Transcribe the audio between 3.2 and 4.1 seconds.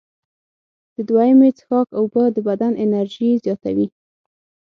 زیاتوي.